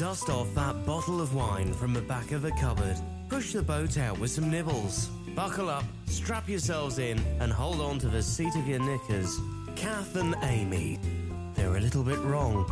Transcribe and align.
Dust 0.00 0.30
off 0.30 0.54
that 0.54 0.86
bottle 0.86 1.20
of 1.20 1.34
wine 1.34 1.74
from 1.74 1.92
the 1.92 2.00
back 2.00 2.32
of 2.32 2.40
the 2.40 2.52
cupboard. 2.52 2.96
Push 3.28 3.52
the 3.52 3.60
boat 3.60 3.98
out 3.98 4.18
with 4.18 4.30
some 4.30 4.50
nibbles. 4.50 5.08
Buckle 5.36 5.68
up, 5.68 5.84
strap 6.06 6.48
yourselves 6.48 6.98
in, 6.98 7.18
and 7.38 7.52
hold 7.52 7.82
on 7.82 7.98
to 7.98 8.08
the 8.08 8.22
seat 8.22 8.56
of 8.56 8.66
your 8.66 8.78
knickers. 8.78 9.38
Kath 9.76 10.16
and 10.16 10.34
Aimee. 10.42 10.98
They're 11.54 11.76
a 11.76 11.80
little 11.80 12.02
bit 12.02 12.18
wrong, 12.20 12.64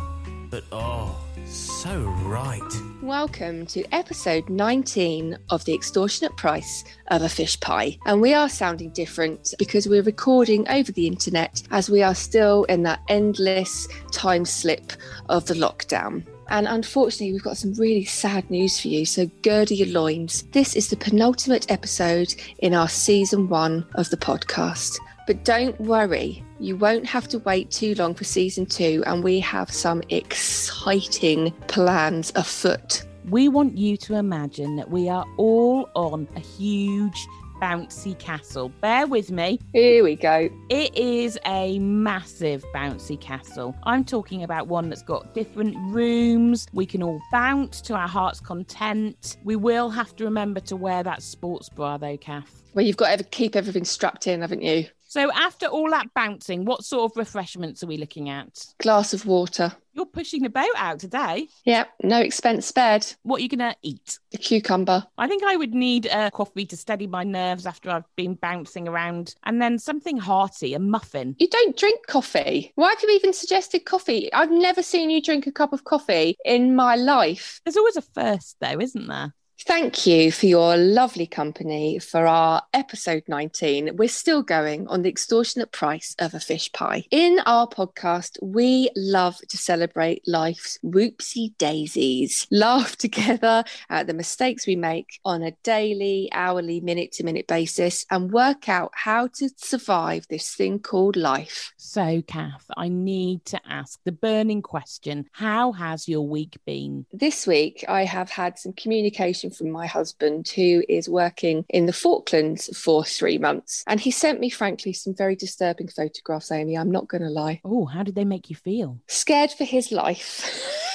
but 0.49 0.63
oh, 0.71 1.23
so 1.45 1.99
right. 2.23 2.59
Welcome 3.03 3.67
to 3.67 3.85
episode 3.93 4.49
19 4.49 5.37
of 5.51 5.63
The 5.65 5.75
Extortionate 5.75 6.35
Price 6.35 6.83
of 7.11 7.21
a 7.21 7.29
Fish 7.29 7.59
Pie. 7.59 7.99
And 8.07 8.21
we 8.21 8.33
are 8.33 8.49
sounding 8.49 8.89
different 8.89 9.53
because 9.59 9.87
we're 9.87 10.01
recording 10.01 10.67
over 10.67 10.91
the 10.91 11.05
internet 11.05 11.61
as 11.69 11.91
we 11.91 12.01
are 12.01 12.15
still 12.15 12.63
in 12.63 12.81
that 12.83 13.01
endless 13.07 13.87
time 14.11 14.45
slip 14.45 14.93
of 15.29 15.45
the 15.45 15.53
lockdown. 15.53 16.25
And 16.49 16.67
unfortunately, 16.67 17.31
we've 17.31 17.43
got 17.43 17.57
some 17.57 17.73
really 17.73 18.05
sad 18.05 18.49
news 18.49 18.79
for 18.79 18.87
you. 18.87 19.05
So, 19.05 19.27
gird 19.43 19.71
your 19.71 19.87
loins. 19.87 20.43
This 20.51 20.75
is 20.75 20.89
the 20.89 20.97
penultimate 20.97 21.69
episode 21.71 22.33
in 22.59 22.73
our 22.73 22.89
season 22.89 23.49
one 23.49 23.85
of 23.95 24.09
the 24.09 24.17
podcast. 24.17 24.97
But 25.27 25.45
don't 25.45 25.79
worry, 25.79 26.43
you 26.59 26.75
won't 26.75 27.05
have 27.05 27.27
to 27.29 27.39
wait 27.39 27.69
too 27.69 27.93
long 27.95 28.15
for 28.15 28.23
season 28.23 28.65
two, 28.65 29.03
and 29.05 29.23
we 29.23 29.39
have 29.41 29.71
some 29.71 30.01
exciting 30.09 31.51
plans 31.67 32.31
afoot. 32.35 33.03
We 33.29 33.47
want 33.47 33.77
you 33.77 33.95
to 33.97 34.15
imagine 34.15 34.75
that 34.77 34.89
we 34.89 35.07
are 35.07 35.25
all 35.37 35.87
on 35.93 36.27
a 36.35 36.39
huge 36.39 37.27
bouncy 37.61 38.17
castle. 38.17 38.69
Bear 38.81 39.07
with 39.07 39.31
me. 39.31 39.59
Here 39.73 40.03
we 40.03 40.15
go. 40.15 40.49
It 40.69 40.95
is 40.95 41.37
a 41.45 41.79
massive 41.79 42.63
bouncy 42.73 43.19
castle. 43.19 43.75
I'm 43.83 44.03
talking 44.03 44.43
about 44.43 44.67
one 44.67 44.89
that's 44.89 45.03
got 45.03 45.33
different 45.33 45.75
rooms. 45.93 46.67
We 46.73 46.85
can 46.85 47.03
all 47.03 47.21
bounce 47.31 47.81
to 47.81 47.93
our 47.93 48.07
heart's 48.07 48.39
content. 48.39 49.37
We 49.43 49.55
will 49.55 49.89
have 49.89 50.15
to 50.17 50.23
remember 50.23 50.59
to 50.61 50.75
wear 50.75 51.03
that 51.03 51.21
sports 51.21 51.69
bra, 51.69 51.97
though, 51.97 52.17
Kath. 52.17 52.63
Well, 52.73 52.85
you've 52.85 52.97
got 52.97 53.17
to 53.17 53.23
keep 53.23 53.55
everything 53.55 53.85
strapped 53.85 54.27
in, 54.27 54.41
haven't 54.41 54.61
you? 54.61 54.85
So, 55.07 55.31
after 55.31 55.65
all 55.65 55.89
that 55.89 56.13
bouncing, 56.13 56.65
what 56.65 56.85
sort 56.85 57.11
of 57.11 57.17
refreshments 57.17 57.83
are 57.83 57.87
we 57.87 57.97
looking 57.97 58.29
at? 58.29 58.63
Glass 58.77 59.11
of 59.11 59.25
water. 59.25 59.73
You're 59.99 60.05
pushing 60.05 60.43
the 60.43 60.49
boat 60.49 60.69
out 60.77 60.99
today. 60.99 61.49
Yep, 61.65 61.89
no 62.03 62.21
expense 62.21 62.65
spared. 62.65 63.05
What 63.23 63.41
are 63.41 63.43
you 63.43 63.49
going 63.49 63.59
to 63.59 63.75
eat? 63.81 64.17
A 64.33 64.37
cucumber. 64.37 65.05
I 65.17 65.27
think 65.27 65.43
I 65.43 65.57
would 65.57 65.73
need 65.73 66.05
a 66.05 66.31
coffee 66.31 66.65
to 66.67 66.77
steady 66.77 67.05
my 67.05 67.25
nerves 67.25 67.65
after 67.65 67.89
I've 67.89 68.05
been 68.15 68.35
bouncing 68.35 68.87
around, 68.87 69.35
and 69.43 69.61
then 69.61 69.77
something 69.77 70.15
hearty, 70.15 70.73
a 70.73 70.79
muffin. 70.79 71.35
You 71.37 71.49
don't 71.49 71.75
drink 71.75 72.07
coffee. 72.07 72.71
Why 72.75 72.91
have 72.91 73.03
you 73.03 73.09
even 73.09 73.33
suggested 73.33 73.83
coffee? 73.83 74.31
I've 74.31 74.51
never 74.51 74.81
seen 74.81 75.09
you 75.09 75.21
drink 75.21 75.47
a 75.47 75.51
cup 75.51 75.73
of 75.73 75.83
coffee 75.83 76.37
in 76.45 76.77
my 76.77 76.95
life. 76.95 77.59
There's 77.65 77.75
always 77.75 77.97
a 77.97 78.01
first, 78.01 78.55
though, 78.61 78.79
isn't 78.79 79.07
there? 79.07 79.33
Thank 79.65 80.07
you 80.07 80.31
for 80.31 80.45
your 80.45 80.77
lovely 80.77 81.27
company 81.27 81.99
for 81.99 82.25
our 82.25 82.63
episode 82.73 83.23
19. 83.27 83.97
We're 83.97 84.07
still 84.07 84.41
going 84.41 84.87
on 84.87 85.01
the 85.01 85.09
extortionate 85.09 85.73
price 85.73 86.15
of 86.17 86.33
a 86.33 86.39
fish 86.39 86.71
pie. 86.71 87.03
In 87.11 87.39
our 87.45 87.67
podcast, 87.67 88.37
we 88.41 88.89
love 88.95 89.37
to 89.49 89.57
celebrate 89.57 90.23
life's 90.25 90.79
whoopsie 90.83 91.57
daisies, 91.57 92.47
laugh 92.49 92.95
together 92.97 93.65
at 93.89 94.07
the 94.07 94.13
mistakes 94.13 94.65
we 94.65 94.77
make 94.77 95.19
on 95.25 95.43
a 95.43 95.51
daily, 95.63 96.29
hourly, 96.31 96.79
minute 96.79 97.11
to 97.13 97.25
minute 97.25 97.45
basis, 97.45 98.05
and 98.09 98.31
work 98.31 98.69
out 98.69 98.91
how 98.95 99.27
to 99.27 99.49
survive 99.57 100.25
this 100.29 100.55
thing 100.55 100.79
called 100.79 101.17
life. 101.17 101.73
So, 101.75 102.21
Kath, 102.25 102.65
I 102.77 102.87
need 102.87 103.43
to 103.45 103.59
ask 103.67 103.99
the 104.05 104.13
burning 104.13 104.61
question 104.61 105.25
How 105.33 105.73
has 105.73 106.07
your 106.07 106.25
week 106.25 106.57
been? 106.65 107.05
This 107.11 107.45
week, 107.45 107.83
I 107.89 108.05
have 108.05 108.29
had 108.29 108.57
some 108.57 108.73
communication 108.73 109.48
from 109.51 109.69
my 109.71 109.87
husband 109.87 110.47
who 110.49 110.83
is 110.87 111.09
working 111.09 111.65
in 111.69 111.85
the 111.85 111.93
Falklands 111.93 112.75
for 112.77 113.03
three 113.03 113.37
months. 113.37 113.83
And 113.87 113.99
he 113.99 114.11
sent 114.11 114.39
me, 114.39 114.49
frankly, 114.49 114.93
some 114.93 115.15
very 115.15 115.35
disturbing 115.35 115.87
photographs, 115.87 116.51
Aimee. 116.51 116.77
I'm 116.77 116.91
not 116.91 117.07
going 117.07 117.23
to 117.23 117.29
lie. 117.29 117.61
Oh, 117.63 117.85
how 117.85 118.03
did 118.03 118.15
they 118.15 118.25
make 118.25 118.49
you 118.49 118.55
feel? 118.55 118.99
Scared 119.07 119.51
for 119.51 119.65
his 119.65 119.91
life. 119.91 120.75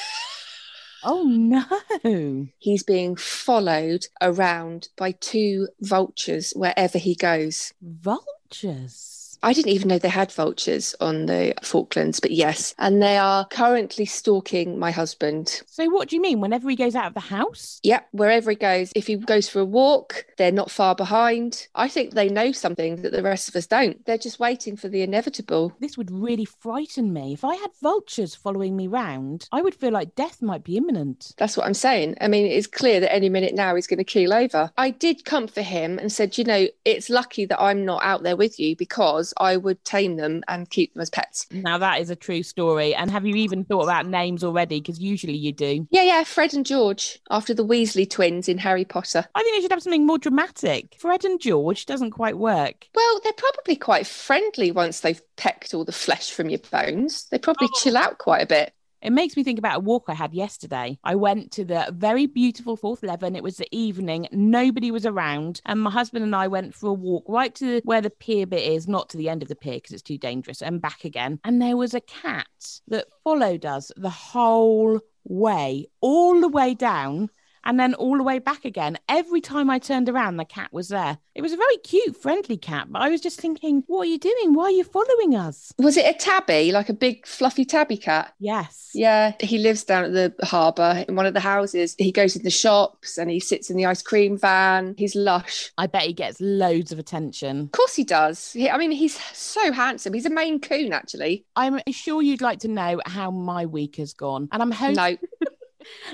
Oh 1.06 1.24
no. 1.24 2.48
He's 2.58 2.82
being 2.82 3.16
followed 3.16 4.06
around 4.22 4.88
by 4.96 5.12
two 5.12 5.68
vultures 5.82 6.52
wherever 6.56 6.96
he 6.96 7.14
goes. 7.14 7.74
Vultures? 7.82 9.23
I 9.44 9.52
didn't 9.52 9.72
even 9.72 9.88
know 9.88 9.98
they 9.98 10.08
had 10.08 10.32
vultures 10.32 10.94
on 11.00 11.26
the 11.26 11.52
Falklands, 11.62 12.18
but 12.18 12.30
yes. 12.30 12.74
And 12.78 13.02
they 13.02 13.18
are 13.18 13.46
currently 13.46 14.06
stalking 14.06 14.78
my 14.78 14.90
husband. 14.90 15.60
So, 15.66 15.90
what 15.90 16.08
do 16.08 16.16
you 16.16 16.22
mean? 16.22 16.40
Whenever 16.40 16.70
he 16.70 16.76
goes 16.76 16.94
out 16.94 17.08
of 17.08 17.14
the 17.14 17.20
house? 17.20 17.78
Yep, 17.82 18.08
wherever 18.12 18.50
he 18.50 18.56
goes. 18.56 18.90
If 18.96 19.06
he 19.06 19.16
goes 19.16 19.48
for 19.48 19.60
a 19.60 19.64
walk, 19.64 20.24
they're 20.38 20.50
not 20.50 20.70
far 20.70 20.94
behind. 20.94 21.68
I 21.74 21.88
think 21.88 22.14
they 22.14 22.30
know 22.30 22.52
something 22.52 23.02
that 23.02 23.12
the 23.12 23.22
rest 23.22 23.48
of 23.48 23.56
us 23.56 23.66
don't. 23.66 24.02
They're 24.06 24.16
just 24.16 24.40
waiting 24.40 24.76
for 24.76 24.88
the 24.88 25.02
inevitable. 25.02 25.74
This 25.78 25.98
would 25.98 26.10
really 26.10 26.46
frighten 26.46 27.12
me. 27.12 27.34
If 27.34 27.44
I 27.44 27.54
had 27.56 27.70
vultures 27.82 28.34
following 28.34 28.74
me 28.76 28.86
round, 28.86 29.46
I 29.52 29.60
would 29.60 29.74
feel 29.74 29.92
like 29.92 30.14
death 30.14 30.40
might 30.40 30.64
be 30.64 30.78
imminent. 30.78 31.34
That's 31.36 31.56
what 31.58 31.66
I'm 31.66 31.74
saying. 31.74 32.16
I 32.22 32.28
mean, 32.28 32.46
it's 32.46 32.66
clear 32.66 32.98
that 33.00 33.14
any 33.14 33.28
minute 33.28 33.54
now 33.54 33.74
he's 33.74 33.86
going 33.86 33.98
to 33.98 34.04
keel 34.04 34.32
over. 34.32 34.70
I 34.78 34.88
did 34.88 35.26
comfort 35.26 35.62
him 35.62 35.98
and 35.98 36.10
said, 36.10 36.38
you 36.38 36.44
know, 36.44 36.66
it's 36.86 37.10
lucky 37.10 37.44
that 37.44 37.60
I'm 37.60 37.84
not 37.84 38.02
out 38.02 38.22
there 38.22 38.36
with 38.36 38.58
you 38.58 38.74
because 38.74 39.33
I 39.38 39.56
would 39.56 39.82
tame 39.84 40.16
them 40.16 40.42
and 40.48 40.68
keep 40.68 40.92
them 40.92 41.00
as 41.02 41.10
pets. 41.10 41.46
Now, 41.50 41.78
that 41.78 42.00
is 42.00 42.10
a 42.10 42.16
true 42.16 42.42
story. 42.42 42.94
And 42.94 43.10
have 43.10 43.24
you 43.24 43.34
even 43.36 43.64
thought 43.64 43.84
about 43.84 44.06
names 44.06 44.44
already? 44.44 44.80
Because 44.80 44.98
usually 45.00 45.36
you 45.36 45.52
do. 45.52 45.86
Yeah, 45.90 46.02
yeah, 46.02 46.24
Fred 46.24 46.52
and 46.52 46.66
George, 46.66 47.18
after 47.30 47.54
the 47.54 47.64
Weasley 47.64 48.08
twins 48.08 48.48
in 48.48 48.58
Harry 48.58 48.84
Potter. 48.84 49.24
I 49.34 49.42
think 49.42 49.56
they 49.56 49.62
should 49.62 49.70
have 49.72 49.82
something 49.82 50.06
more 50.06 50.18
dramatic. 50.18 50.96
Fred 50.98 51.24
and 51.24 51.40
George 51.40 51.86
doesn't 51.86 52.10
quite 52.10 52.36
work. 52.36 52.86
Well, 52.94 53.20
they're 53.22 53.32
probably 53.32 53.76
quite 53.76 54.06
friendly 54.06 54.70
once 54.70 55.00
they've 55.00 55.22
pecked 55.36 55.72
all 55.72 55.84
the 55.84 55.92
flesh 55.92 56.30
from 56.30 56.50
your 56.50 56.60
bones. 56.70 57.26
They 57.30 57.38
probably 57.38 57.68
Oh. 57.72 57.80
chill 57.80 57.96
out 57.96 58.18
quite 58.18 58.42
a 58.42 58.46
bit. 58.46 58.73
It 59.04 59.12
makes 59.12 59.36
me 59.36 59.44
think 59.44 59.58
about 59.58 59.76
a 59.76 59.80
walk 59.80 60.04
I 60.08 60.14
had 60.14 60.32
yesterday. 60.32 60.98
I 61.04 61.14
went 61.14 61.52
to 61.52 61.64
the 61.64 61.94
very 61.94 62.24
beautiful 62.24 62.78
Porthleven. 62.78 63.36
It 63.36 63.42
was 63.42 63.58
the 63.58 63.68
evening, 63.70 64.26
nobody 64.32 64.90
was 64.90 65.04
around, 65.04 65.60
and 65.66 65.82
my 65.82 65.90
husband 65.90 66.24
and 66.24 66.34
I 66.34 66.48
went 66.48 66.74
for 66.74 66.88
a 66.88 66.94
walk 66.94 67.26
right 67.28 67.54
to 67.56 67.82
where 67.84 68.00
the 68.00 68.08
pier 68.08 68.46
bit 68.46 68.66
is, 68.66 68.88
not 68.88 69.10
to 69.10 69.18
the 69.18 69.28
end 69.28 69.42
of 69.42 69.48
the 69.48 69.56
pier 69.56 69.74
because 69.74 69.92
it's 69.92 70.02
too 70.02 70.16
dangerous, 70.16 70.62
and 70.62 70.80
back 70.80 71.04
again. 71.04 71.38
And 71.44 71.60
there 71.60 71.76
was 71.76 71.92
a 71.92 72.00
cat 72.00 72.46
that 72.88 73.08
followed 73.22 73.66
us 73.66 73.92
the 73.94 74.08
whole 74.08 75.00
way, 75.24 75.86
all 76.00 76.40
the 76.40 76.48
way 76.48 76.72
down. 76.72 77.28
And 77.64 77.80
then 77.80 77.94
all 77.94 78.16
the 78.16 78.22
way 78.22 78.38
back 78.38 78.64
again. 78.64 78.98
Every 79.08 79.40
time 79.40 79.70
I 79.70 79.78
turned 79.78 80.08
around, 80.08 80.36
the 80.36 80.44
cat 80.44 80.72
was 80.72 80.88
there. 80.88 81.18
It 81.34 81.42
was 81.42 81.52
a 81.52 81.56
very 81.56 81.76
cute, 81.78 82.16
friendly 82.16 82.56
cat, 82.56 82.86
but 82.90 83.02
I 83.02 83.08
was 83.08 83.20
just 83.20 83.40
thinking, 83.40 83.82
what 83.86 84.02
are 84.02 84.10
you 84.10 84.18
doing? 84.18 84.54
Why 84.54 84.64
are 84.64 84.70
you 84.70 84.84
following 84.84 85.34
us? 85.34 85.72
Was 85.78 85.96
it 85.96 86.06
a 86.06 86.16
tabby, 86.16 86.70
like 86.70 86.88
a 86.88 86.94
big 86.94 87.26
fluffy 87.26 87.64
tabby 87.64 87.96
cat? 87.96 88.32
Yes. 88.38 88.90
Yeah, 88.94 89.32
he 89.40 89.58
lives 89.58 89.82
down 89.82 90.04
at 90.04 90.12
the 90.12 90.46
harbour 90.46 91.04
in 91.08 91.16
one 91.16 91.26
of 91.26 91.34
the 91.34 91.40
houses. 91.40 91.96
He 91.98 92.12
goes 92.12 92.36
in 92.36 92.44
the 92.44 92.50
shops 92.50 93.18
and 93.18 93.30
he 93.30 93.40
sits 93.40 93.68
in 93.68 93.76
the 93.76 93.86
ice 93.86 94.02
cream 94.02 94.38
van. 94.38 94.94
He's 94.96 95.16
lush. 95.16 95.72
I 95.76 95.88
bet 95.88 96.02
he 96.02 96.12
gets 96.12 96.40
loads 96.40 96.92
of 96.92 97.00
attention. 97.00 97.62
Of 97.62 97.72
course 97.72 97.96
he 97.96 98.04
does. 98.04 98.52
He, 98.52 98.70
I 98.70 98.78
mean, 98.78 98.92
he's 98.92 99.18
so 99.36 99.72
handsome. 99.72 100.12
He's 100.12 100.26
a 100.26 100.30
Maine 100.30 100.60
Coon, 100.60 100.92
actually. 100.92 101.44
I'm 101.56 101.80
sure 101.90 102.22
you'd 102.22 102.42
like 102.42 102.60
to 102.60 102.68
know 102.68 103.00
how 103.06 103.32
my 103.32 103.66
week 103.66 103.96
has 103.96 104.12
gone, 104.12 104.48
and 104.52 104.62
I'm 104.62 104.70
hoping 104.70 104.94
No, 104.94 105.16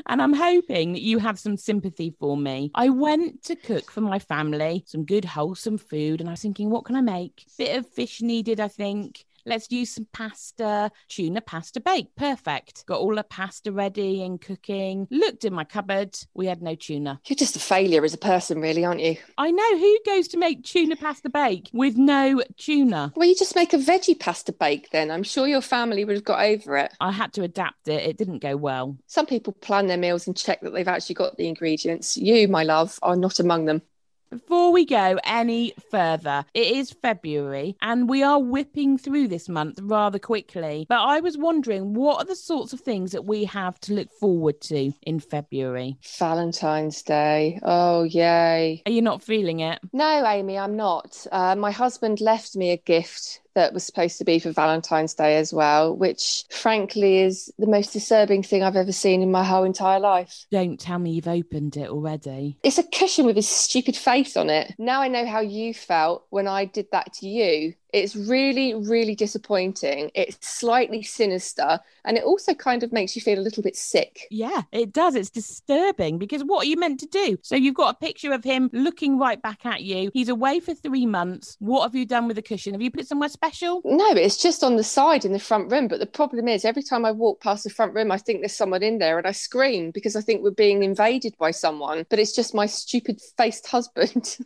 and 0.06 0.20
I'm 0.22 0.32
hoping 0.32 0.92
that 0.92 1.02
you 1.02 1.18
have 1.18 1.38
some 1.38 1.56
sympathy 1.56 2.14
for 2.18 2.36
me. 2.36 2.70
I 2.74 2.88
went 2.88 3.42
to 3.44 3.56
cook 3.56 3.90
for 3.90 4.00
my 4.00 4.18
family 4.18 4.84
some 4.86 5.04
good 5.04 5.24
wholesome 5.24 5.78
food, 5.78 6.20
and 6.20 6.28
I 6.28 6.32
was 6.32 6.42
thinking, 6.42 6.70
what 6.70 6.84
can 6.84 6.96
I 6.96 7.00
make? 7.00 7.44
Bit 7.58 7.76
of 7.76 7.88
fish 7.88 8.22
needed, 8.22 8.60
I 8.60 8.68
think. 8.68 9.24
Let's 9.46 9.70
use 9.70 9.94
some 9.94 10.06
pasta, 10.12 10.90
tuna 11.08 11.40
pasta 11.40 11.80
bake. 11.80 12.14
Perfect. 12.16 12.84
Got 12.86 13.00
all 13.00 13.14
the 13.14 13.24
pasta 13.24 13.72
ready 13.72 14.22
and 14.22 14.40
cooking. 14.40 15.06
Looked 15.10 15.44
in 15.44 15.54
my 15.54 15.64
cupboard. 15.64 16.16
We 16.34 16.46
had 16.46 16.62
no 16.62 16.74
tuna. 16.74 17.20
you're 17.26 17.36
just 17.36 17.56
a 17.56 17.60
failure 17.60 18.04
as 18.04 18.14
a 18.14 18.18
person, 18.18 18.60
really, 18.60 18.84
aren't 18.84 19.00
you? 19.00 19.16
I 19.38 19.50
know 19.50 19.78
who 19.78 19.98
goes 20.06 20.28
to 20.28 20.38
make 20.38 20.64
tuna 20.64 20.96
pasta 20.96 21.30
bake 21.30 21.70
with 21.72 21.96
no 21.96 22.42
tuna. 22.56 23.12
Well, 23.16 23.28
you 23.28 23.34
just 23.34 23.56
make 23.56 23.72
a 23.72 23.78
veggie 23.78 24.18
pasta 24.18 24.52
bake 24.52 24.90
then. 24.90 25.10
I'm 25.10 25.22
sure 25.22 25.46
your 25.46 25.60
family 25.60 26.04
would 26.04 26.16
have 26.16 26.24
got 26.24 26.42
over 26.42 26.76
it. 26.76 26.92
I 27.00 27.12
had 27.12 27.32
to 27.34 27.42
adapt 27.42 27.88
it. 27.88 28.02
It 28.02 28.16
didn't 28.16 28.38
go 28.38 28.56
well. 28.56 28.96
Some 29.06 29.26
people 29.26 29.52
plan 29.52 29.86
their 29.86 29.96
meals 29.96 30.26
and 30.26 30.36
check 30.36 30.60
that 30.60 30.70
they've 30.70 30.86
actually 30.88 31.14
got 31.14 31.36
the 31.36 31.48
ingredients. 31.48 32.16
You, 32.16 32.48
my 32.48 32.62
love, 32.64 32.98
are 33.02 33.16
not 33.16 33.40
among 33.40 33.66
them. 33.66 33.82
Before 34.30 34.70
we 34.70 34.84
go 34.84 35.18
any 35.24 35.74
further, 35.90 36.44
it 36.54 36.68
is 36.68 36.92
February 36.92 37.76
and 37.82 38.08
we 38.08 38.22
are 38.22 38.38
whipping 38.38 38.96
through 38.96 39.26
this 39.26 39.48
month 39.48 39.80
rather 39.82 40.20
quickly. 40.20 40.86
But 40.88 41.00
I 41.00 41.18
was 41.18 41.36
wondering, 41.36 41.94
what 41.94 42.22
are 42.22 42.24
the 42.24 42.36
sorts 42.36 42.72
of 42.72 42.78
things 42.80 43.10
that 43.10 43.24
we 43.24 43.44
have 43.46 43.80
to 43.80 43.94
look 43.94 44.12
forward 44.12 44.60
to 44.62 44.92
in 45.02 45.18
February? 45.18 45.96
Valentine's 46.16 47.02
Day. 47.02 47.58
Oh, 47.64 48.04
yay. 48.04 48.82
Are 48.86 48.92
you 48.92 49.02
not 49.02 49.20
feeling 49.20 49.60
it? 49.60 49.80
No, 49.92 50.24
Aimee, 50.24 50.58
I'm 50.58 50.76
not. 50.76 51.26
Uh, 51.32 51.56
my 51.56 51.72
husband 51.72 52.20
left 52.20 52.54
me 52.54 52.70
a 52.70 52.76
gift 52.76 53.40
that 53.54 53.72
was 53.72 53.84
supposed 53.84 54.18
to 54.18 54.24
be 54.24 54.38
for 54.38 54.52
Valentine's 54.52 55.14
Day 55.14 55.36
as 55.36 55.52
well, 55.52 55.96
which 55.96 56.44
frankly 56.50 57.18
is 57.18 57.52
the 57.58 57.66
most 57.66 57.92
disturbing 57.92 58.42
thing 58.42 58.62
I've 58.62 58.76
ever 58.76 58.92
seen 58.92 59.22
in 59.22 59.30
my 59.30 59.44
whole 59.44 59.64
entire 59.64 60.00
life. 60.00 60.46
Don't 60.50 60.78
tell 60.78 60.98
me 60.98 61.12
you've 61.12 61.28
opened 61.28 61.76
it 61.76 61.90
already. 61.90 62.58
It's 62.62 62.78
a 62.78 62.82
cushion 62.82 63.26
with 63.26 63.36
his 63.36 63.48
stupid 63.48 63.96
face 63.96 64.36
on 64.36 64.50
it. 64.50 64.74
Now 64.78 65.02
I 65.02 65.08
know 65.08 65.26
how 65.26 65.40
you 65.40 65.74
felt 65.74 66.26
when 66.30 66.46
I 66.46 66.64
did 66.64 66.86
that 66.92 67.12
to 67.14 67.28
you. 67.28 67.74
It's 67.92 68.16
really, 68.16 68.74
really 68.74 69.14
disappointing. 69.14 70.10
It's 70.14 70.36
slightly 70.46 71.02
sinister 71.02 71.80
and 72.04 72.16
it 72.16 72.24
also 72.24 72.54
kind 72.54 72.82
of 72.82 72.92
makes 72.92 73.14
you 73.14 73.22
feel 73.22 73.38
a 73.38 73.42
little 73.42 73.62
bit 73.62 73.76
sick. 73.76 74.26
Yeah, 74.30 74.62
it 74.72 74.92
does. 74.92 75.14
It's 75.14 75.30
disturbing 75.30 76.18
because 76.18 76.42
what 76.42 76.64
are 76.64 76.68
you 76.68 76.76
meant 76.76 77.00
to 77.00 77.06
do? 77.06 77.38
So 77.42 77.56
you've 77.56 77.74
got 77.74 77.94
a 77.94 77.98
picture 77.98 78.32
of 78.32 78.44
him 78.44 78.70
looking 78.72 79.18
right 79.18 79.40
back 79.40 79.66
at 79.66 79.82
you. 79.82 80.10
He's 80.12 80.28
away 80.28 80.60
for 80.60 80.74
three 80.74 81.06
months. 81.06 81.56
What 81.58 81.82
have 81.82 81.94
you 81.94 82.06
done 82.06 82.26
with 82.26 82.36
the 82.36 82.42
cushion? 82.42 82.74
Have 82.74 82.82
you 82.82 82.90
put 82.90 83.00
it 83.00 83.08
somewhere 83.08 83.28
special? 83.28 83.82
No, 83.84 84.10
it's 84.12 84.36
just 84.36 84.64
on 84.64 84.76
the 84.76 84.84
side 84.84 85.24
in 85.24 85.32
the 85.32 85.38
front 85.38 85.70
room. 85.70 85.88
But 85.88 86.00
the 86.00 86.06
problem 86.06 86.48
is, 86.48 86.64
every 86.64 86.82
time 86.82 87.04
I 87.04 87.12
walk 87.12 87.40
past 87.40 87.64
the 87.64 87.70
front 87.70 87.94
room, 87.94 88.10
I 88.10 88.18
think 88.18 88.40
there's 88.40 88.56
someone 88.56 88.82
in 88.82 88.98
there 88.98 89.18
and 89.18 89.26
I 89.26 89.32
scream 89.32 89.90
because 89.90 90.16
I 90.16 90.20
think 90.20 90.42
we're 90.42 90.50
being 90.50 90.82
invaded 90.82 91.36
by 91.38 91.50
someone. 91.50 92.06
But 92.08 92.18
it's 92.18 92.34
just 92.34 92.54
my 92.54 92.66
stupid 92.66 93.20
faced 93.36 93.66
husband. 93.70 94.38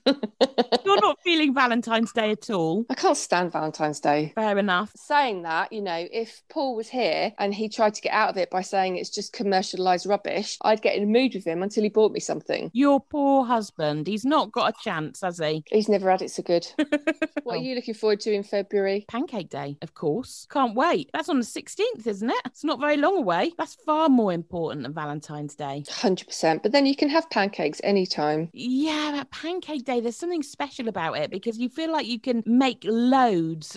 You're 0.84 1.00
not 1.00 1.18
feeling 1.22 1.54
Valentine's 1.54 2.12
Day 2.12 2.30
at 2.32 2.50
all. 2.50 2.84
I 2.90 2.94
can't 2.94 3.16
stand 3.16 3.33
Valentine's 3.50 4.00
Day. 4.00 4.32
Fair 4.34 4.58
enough. 4.58 4.92
Saying 4.96 5.42
that, 5.42 5.72
you 5.72 5.80
know, 5.82 6.06
if 6.12 6.42
Paul 6.50 6.76
was 6.76 6.88
here 6.88 7.32
and 7.38 7.52
he 7.54 7.68
tried 7.68 7.94
to 7.94 8.00
get 8.02 8.12
out 8.12 8.30
of 8.30 8.36
it 8.36 8.50
by 8.50 8.60
saying 8.62 8.96
it's 8.96 9.10
just 9.10 9.32
commercialized 9.32 10.06
rubbish, 10.06 10.56
I'd 10.62 10.82
get 10.82 10.96
in 10.96 11.02
a 11.04 11.06
mood 11.06 11.34
with 11.34 11.46
him 11.46 11.62
until 11.62 11.82
he 11.82 11.88
bought 11.88 12.12
me 12.12 12.20
something. 12.20 12.70
Your 12.72 13.00
poor 13.00 13.44
husband. 13.44 14.06
He's 14.06 14.24
not 14.24 14.52
got 14.52 14.70
a 14.70 14.82
chance, 14.82 15.20
has 15.22 15.38
he? 15.38 15.64
He's 15.70 15.88
never 15.88 16.10
had 16.10 16.22
it 16.22 16.30
so 16.30 16.42
good. 16.42 16.66
what 16.78 17.00
Oh. 17.46 17.50
are 17.50 17.56
you 17.56 17.74
looking 17.74 17.94
forward 17.94 18.20
to 18.20 18.32
in 18.32 18.42
February? 18.42 19.04
Pancake 19.08 19.48
Day, 19.50 19.76
of 19.82 19.94
course. 19.94 20.46
Can't 20.50 20.74
wait. 20.74 21.10
That's 21.12 21.28
on 21.28 21.38
the 21.38 21.44
16th, 21.46 22.06
isn't 22.06 22.30
it? 22.30 22.40
It's 22.46 22.64
not 22.64 22.80
very 22.80 22.96
long 22.96 23.16
away. 23.18 23.52
That's 23.58 23.74
far 23.86 24.08
more 24.08 24.32
important 24.32 24.82
than 24.82 24.92
Valentine's 24.94 25.54
Day. 25.54 25.84
100%. 25.88 26.62
But 26.62 26.72
then 26.72 26.86
you 26.86 26.96
can 26.96 27.08
have 27.08 27.28
pancakes 27.30 27.80
anytime. 27.84 28.48
Yeah, 28.52 29.12
but 29.16 29.30
Pancake 29.30 29.84
Day, 29.84 30.00
there's 30.00 30.16
something 30.16 30.42
special 30.42 30.88
about 30.88 31.16
it 31.18 31.30
because 31.30 31.58
you 31.58 31.68
feel 31.68 31.92
like 31.92 32.06
you 32.06 32.18
can 32.20 32.42
make 32.46 32.82
loads 32.84 33.23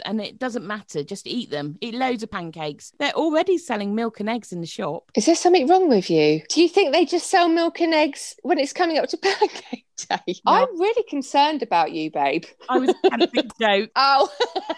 and 0.05 0.21
it 0.21 0.39
doesn't 0.39 0.65
matter. 0.65 1.03
Just 1.03 1.27
eat 1.27 1.49
them. 1.49 1.77
Eat 1.81 1.93
loads 1.95 2.23
of 2.23 2.31
pancakes. 2.31 2.91
They're 2.99 3.11
already 3.13 3.57
selling 3.57 3.95
milk 3.95 4.19
and 4.19 4.29
eggs 4.29 4.51
in 4.51 4.61
the 4.61 4.67
shop. 4.67 5.11
Is 5.15 5.25
there 5.25 5.35
something 5.35 5.67
wrong 5.67 5.89
with 5.89 6.09
you? 6.09 6.41
Do 6.49 6.61
you 6.61 6.69
think 6.69 6.93
they 6.93 7.05
just 7.05 7.29
sell 7.29 7.47
milk 7.49 7.79
and 7.81 7.93
eggs 7.93 8.35
when 8.43 8.59
it's 8.59 8.73
coming 8.73 8.97
up 8.97 9.09
to 9.09 9.17
pancake 9.21 9.85
day? 10.09 10.35
No. 10.45 10.51
I'm 10.51 10.79
really 10.79 11.03
concerned 11.09 11.63
about 11.63 11.91
you, 11.91 12.11
babe. 12.11 12.45
I 12.69 12.77
was 12.77 12.93
attempting 13.03 13.43
to 13.43 13.49
joke. 13.59 13.89
Oh, 13.95 14.29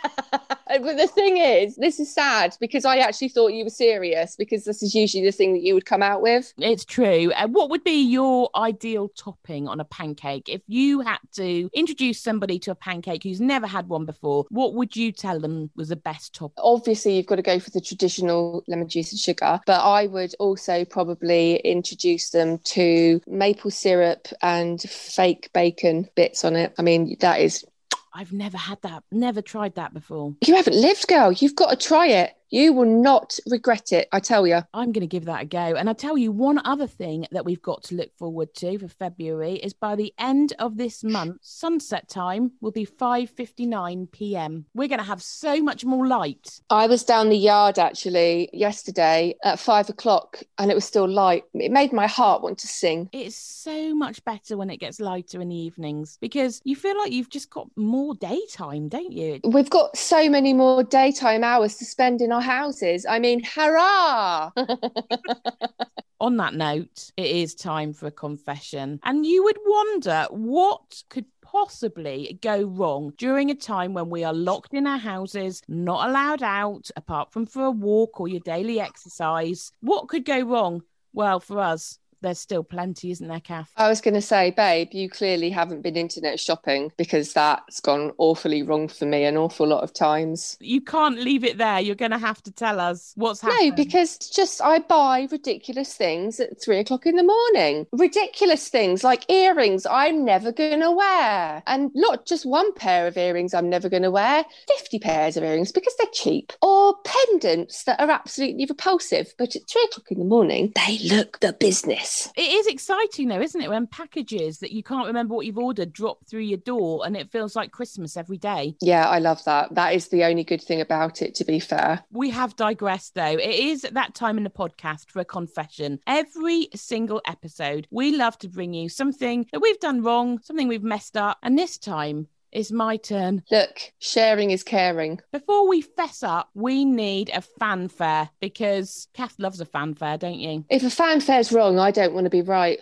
but 0.69 0.97
the 0.97 1.07
thing 1.07 1.37
is, 1.37 1.75
this 1.75 1.99
is 1.99 2.13
sad 2.13 2.55
because 2.59 2.85
I 2.85 2.97
actually 2.97 3.29
thought 3.29 3.53
you 3.53 3.63
were 3.63 3.69
serious 3.69 4.35
because 4.35 4.65
this 4.65 4.83
is 4.83 4.93
usually 4.93 5.25
the 5.25 5.31
thing 5.31 5.53
that 5.53 5.63
you 5.63 5.73
would 5.73 5.85
come 5.85 6.03
out 6.03 6.21
with. 6.21 6.53
It's 6.57 6.85
true. 6.85 7.31
Uh, 7.31 7.47
what 7.47 7.69
would 7.69 7.83
be 7.83 8.03
your 8.03 8.49
ideal 8.55 9.09
topping 9.09 9.67
on 9.67 9.79
a 9.79 9.85
pancake? 9.85 10.47
If 10.47 10.61
you 10.67 11.01
had 11.01 11.19
to 11.35 11.69
introduce 11.73 12.21
somebody 12.21 12.59
to 12.59 12.71
a 12.71 12.75
pancake 12.75 13.23
who's 13.23 13.41
never 13.41 13.67
had 13.67 13.87
one 13.87 14.05
before, 14.05 14.45
what 14.49 14.73
would 14.75 14.95
you 14.95 15.11
tell 15.11 15.39
them 15.39 15.69
was 15.75 15.89
the 15.89 15.95
best 15.95 16.33
top? 16.33 16.53
Obviously, 16.57 17.17
you've 17.17 17.25
got 17.25 17.35
to 17.35 17.41
go 17.41 17.59
for 17.59 17.71
the 17.71 17.81
traditional 17.81 18.63
lemon 18.67 18.87
juice 18.87 19.11
and 19.11 19.19
sugar, 19.19 19.59
but 19.65 19.81
I 19.81 20.07
would 20.07 20.35
also 20.39 20.85
probably 20.85 21.57
introduce 21.57 22.29
them 22.29 22.59
to 22.59 23.21
maple 23.27 23.71
syrup 23.71 24.27
and 24.41 24.81
fake 24.81 25.49
bacon 25.53 26.09
bits 26.15 26.43
on 26.45 26.55
it. 26.55 26.73
I 26.77 26.81
mean, 26.81 27.17
that 27.19 27.39
is, 27.39 27.65
I've 28.13 28.33
never 28.33 28.57
had 28.57 28.81
that, 28.81 29.03
never 29.11 29.41
tried 29.41 29.75
that 29.75 29.93
before. 29.93 30.35
you 30.45 30.55
haven't 30.55 30.75
lived, 30.75 31.07
girl. 31.07 31.31
You've 31.31 31.55
got 31.55 31.69
to 31.69 31.75
try 31.87 32.07
it. 32.07 32.33
You 32.49 32.73
will 32.73 32.85
not 32.85 33.37
regret 33.45 33.91
it, 33.91 34.07
I 34.11 34.19
tell 34.19 34.47
you. 34.47 34.61
I'm 34.73 34.91
going 34.91 35.01
to 35.01 35.07
give 35.07 35.25
that 35.25 35.43
a 35.43 35.45
go. 35.45 35.75
And 35.75 35.89
I 35.89 35.93
tell 35.93 36.17
you, 36.17 36.31
one 36.31 36.59
other 36.65 36.87
thing 36.87 37.27
that 37.31 37.45
we've 37.45 37.61
got 37.61 37.83
to 37.83 37.95
look 37.95 38.15
forward 38.17 38.53
to 38.55 38.79
for 38.79 38.87
February 38.87 39.55
is 39.55 39.73
by 39.73 39.95
the 39.95 40.13
end 40.17 40.53
of 40.57 40.77
this 40.77 41.03
month, 41.03 41.37
sunset 41.41 42.09
time 42.09 42.51
will 42.61 42.71
be 42.71 42.85
5:59 42.85 44.11
p.m. 44.11 44.65
We're 44.73 44.87
going 44.87 44.99
to 44.99 45.05
have 45.05 45.21
so 45.21 45.61
much 45.61 45.85
more 45.85 46.07
light. 46.07 46.61
I 46.69 46.87
was 46.87 47.03
down 47.03 47.29
the 47.29 47.37
yard 47.37 47.77
actually 47.77 48.49
yesterday 48.51 49.35
at 49.43 49.59
five 49.59 49.89
o'clock 49.89 50.41
and 50.57 50.71
it 50.71 50.75
was 50.75 50.85
still 50.85 51.07
light. 51.07 51.43
It 51.53 51.71
made 51.71 51.93
my 51.93 52.07
heart 52.07 52.41
want 52.41 52.57
to 52.59 52.67
sing. 52.67 53.09
It's 53.11 53.35
so 53.35 53.93
much 53.93 54.23
better 54.25 54.57
when 54.57 54.69
it 54.69 54.77
gets 54.77 54.99
lighter 54.99 55.41
in 55.41 55.49
the 55.49 55.55
evenings 55.55 56.17
because 56.19 56.61
you 56.63 56.75
feel 56.75 56.97
like 56.97 57.11
you've 57.11 57.29
just 57.29 57.49
got 57.49 57.67
more 57.75 58.15
daytime, 58.15 58.89
don't 58.89 59.11
you? 59.11 59.39
We've 59.43 59.69
got 59.69 59.97
so 59.97 60.29
many 60.29 60.53
more 60.53 60.83
daytime 60.83 61.43
hours 61.43 61.75
to 61.75 61.85
spend 61.85 62.21
in 62.21 62.31
our 62.31 62.38
houses. 62.41 63.05
I 63.07 63.19
mean, 63.19 63.43
hurrah! 63.43 64.51
On 66.21 66.35
that 66.37 66.53
note, 66.53 67.11
it 67.15 67.27
is 67.27 67.55
time 67.55 67.93
for 67.93 68.07
a 68.07 68.11
confession. 68.11 68.99
And 69.03 69.25
you 69.25 69.43
would 69.43 69.57
wonder 69.65 70.27
what 70.31 71.03
could 71.09 71.25
possibly 71.41 72.37
go 72.41 72.63
wrong 72.63 73.13
during 73.17 73.49
a 73.49 73.55
time 73.55 73.93
when 73.93 74.09
we 74.09 74.23
are 74.23 74.33
locked 74.33 74.73
in 74.73 74.85
our 74.85 74.97
houses, 74.97 75.61
not 75.67 76.09
allowed 76.09 76.43
out 76.43 76.89
apart 76.95 77.31
from 77.31 77.45
for 77.45 77.65
a 77.65 77.71
walk 77.71 78.19
or 78.19 78.27
your 78.27 78.41
daily 78.41 78.79
exercise. 78.79 79.71
What 79.79 80.09
could 80.09 80.25
go 80.25 80.41
wrong? 80.41 80.81
Well, 81.13 81.39
for 81.39 81.59
us, 81.59 81.97
there's 82.21 82.39
still 82.39 82.63
plenty, 82.63 83.11
isn't 83.11 83.27
there, 83.27 83.39
Kath? 83.39 83.71
I 83.77 83.87
was 83.87 84.01
going 84.01 84.13
to 84.13 84.21
say, 84.21 84.51
babe, 84.51 84.89
you 84.91 85.09
clearly 85.09 85.49
haven't 85.49 85.81
been 85.81 85.95
internet 85.95 86.39
shopping 86.39 86.91
because 86.97 87.33
that's 87.33 87.79
gone 87.79 88.11
awfully 88.17 88.63
wrong 88.63 88.87
for 88.87 89.05
me 89.05 89.23
an 89.23 89.37
awful 89.37 89.67
lot 89.67 89.83
of 89.83 89.93
times. 89.93 90.57
You 90.59 90.81
can't 90.81 91.19
leave 91.19 91.43
it 91.43 91.57
there. 91.57 91.79
You're 91.79 91.95
going 91.95 92.11
to 92.11 92.17
have 92.17 92.41
to 92.43 92.51
tell 92.51 92.79
us 92.79 93.13
what's 93.15 93.41
happening. 93.41 93.69
No, 93.69 93.75
because 93.75 94.17
just 94.17 94.61
I 94.61 94.79
buy 94.79 95.27
ridiculous 95.31 95.93
things 95.93 96.39
at 96.39 96.61
three 96.61 96.79
o'clock 96.79 97.05
in 97.05 97.15
the 97.15 97.23
morning. 97.23 97.87
Ridiculous 97.91 98.67
things 98.69 99.03
like 99.03 99.29
earrings 99.29 99.85
I'm 99.85 100.25
never 100.25 100.51
going 100.51 100.81
to 100.81 100.91
wear. 100.91 101.63
And 101.67 101.91
not 101.93 102.25
just 102.25 102.45
one 102.45 102.73
pair 102.73 103.07
of 103.07 103.17
earrings 103.17 103.53
I'm 103.53 103.69
never 103.69 103.89
going 103.89 104.03
to 104.03 104.11
wear, 104.11 104.45
50 104.67 104.99
pairs 104.99 105.37
of 105.37 105.43
earrings 105.43 105.71
because 105.71 105.95
they're 105.97 106.07
cheap. 106.13 106.53
Or 106.61 106.95
pendants 107.03 107.83
that 107.83 107.99
are 107.99 108.09
absolutely 108.09 108.65
repulsive. 108.65 109.33
But 109.37 109.55
at 109.55 109.67
three 109.69 109.87
o'clock 109.89 110.11
in 110.11 110.19
the 110.19 110.25
morning, 110.25 110.73
they 110.75 110.97
look 110.99 111.39
the 111.39 111.53
business. 111.53 112.08
It 112.35 112.41
is 112.41 112.67
exciting 112.67 113.27
though, 113.27 113.41
isn't 113.41 113.61
it? 113.61 113.69
When 113.69 113.87
packages 113.87 114.59
that 114.59 114.71
you 114.71 114.83
can't 114.83 115.07
remember 115.07 115.35
what 115.35 115.45
you've 115.45 115.57
ordered 115.57 115.93
drop 115.93 116.25
through 116.27 116.41
your 116.41 116.57
door 116.57 117.05
and 117.05 117.15
it 117.15 117.31
feels 117.31 117.55
like 117.55 117.71
Christmas 117.71 118.17
every 118.17 118.37
day. 118.37 118.75
Yeah, 118.81 119.07
I 119.07 119.19
love 119.19 119.43
that. 119.45 119.73
That 119.75 119.93
is 119.93 120.07
the 120.07 120.23
only 120.23 120.43
good 120.43 120.61
thing 120.61 120.81
about 120.81 121.21
it, 121.21 121.35
to 121.35 121.45
be 121.45 121.59
fair. 121.59 122.03
We 122.11 122.29
have 122.31 122.55
digressed 122.55 123.15
though. 123.15 123.23
It 123.23 123.41
is 123.41 123.81
that 123.81 124.15
time 124.15 124.37
in 124.37 124.43
the 124.43 124.49
podcast 124.49 125.09
for 125.09 125.19
a 125.19 125.25
confession. 125.25 125.99
Every 126.07 126.69
single 126.75 127.21
episode, 127.25 127.87
we 127.91 128.15
love 128.15 128.37
to 128.39 128.49
bring 128.49 128.73
you 128.73 128.89
something 128.89 129.45
that 129.51 129.61
we've 129.61 129.79
done 129.79 130.03
wrong, 130.03 130.39
something 130.41 130.67
we've 130.67 130.83
messed 130.83 131.17
up. 131.17 131.37
And 131.43 131.57
this 131.57 131.77
time, 131.77 132.27
it's 132.51 132.71
my 132.71 132.97
turn. 132.97 133.43
Look, 133.51 133.93
sharing 133.99 134.51
is 134.51 134.63
caring. 134.63 135.19
Before 135.31 135.67
we 135.67 135.81
fess 135.81 136.23
up, 136.23 136.49
we 136.53 136.85
need 136.85 137.29
a 137.33 137.41
fanfare 137.41 138.29
because 138.39 139.07
Kath 139.13 139.35
loves 139.39 139.61
a 139.61 139.65
fanfare, 139.65 140.17
don't 140.17 140.39
you? 140.39 140.65
If 140.69 140.83
a 140.83 140.89
fanfare's 140.89 141.51
wrong, 141.51 141.79
I 141.79 141.91
don't 141.91 142.13
want 142.13 142.25
to 142.25 142.29
be 142.29 142.41
right. 142.41 142.79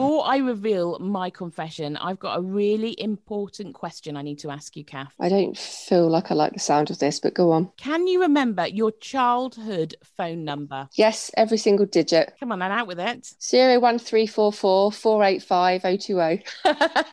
Before 0.00 0.26
I 0.26 0.38
reveal 0.38 0.98
my 0.98 1.28
confession, 1.28 1.98
I've 1.98 2.18
got 2.18 2.38
a 2.38 2.40
really 2.40 2.98
important 2.98 3.74
question 3.74 4.16
I 4.16 4.22
need 4.22 4.38
to 4.38 4.50
ask 4.50 4.74
you, 4.74 4.82
Kath. 4.82 5.12
I 5.20 5.28
don't 5.28 5.58
feel 5.58 6.08
like 6.08 6.30
I 6.30 6.34
like 6.34 6.54
the 6.54 6.58
sound 6.58 6.90
of 6.90 6.98
this, 6.98 7.20
but 7.20 7.34
go 7.34 7.52
on. 7.52 7.70
Can 7.76 8.06
you 8.06 8.22
remember 8.22 8.66
your 8.66 8.92
childhood 8.92 9.94
phone 10.16 10.42
number? 10.42 10.88
Yes, 10.94 11.30
every 11.36 11.58
single 11.58 11.84
digit. 11.84 12.32
Come 12.40 12.50
on, 12.50 12.60
then 12.60 12.72
out 12.72 12.86
with 12.86 12.98
it. 12.98 13.28
Zero 13.42 13.78
one 13.78 13.98
three 13.98 14.26
four 14.26 14.54
four 14.54 14.90
four 14.90 15.22
eight 15.22 15.42
five 15.42 15.82
oh 15.84 15.98
two 15.98 16.18
oh. 16.18 16.38